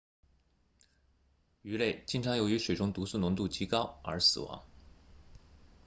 [1.61, 4.63] 鱼类经常由于水中毒素浓度极高而死亡